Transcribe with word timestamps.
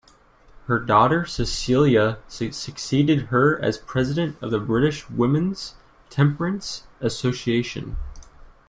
Her 0.65 0.79
daughter 0.79 1.27
Cecilia 1.27 2.17
succeeded 2.27 3.25
her 3.27 3.63
as 3.63 3.77
president 3.77 4.35
of 4.41 4.49
the 4.49 4.57
British 4.59 5.07
Women's 5.11 5.75
Temperance 6.09 6.85
Association. 7.01 7.97